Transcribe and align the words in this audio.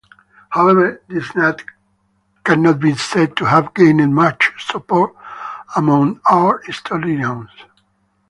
However 0.49 0.99
this 1.09 1.29
cannot 2.43 2.79
be 2.79 2.95
said 2.95 3.37
to 3.37 3.45
have 3.45 3.71
gained 3.75 4.15
much 4.15 4.51
support 4.67 5.13
among 5.75 6.21
art 6.27 6.65
historians. 6.65 7.51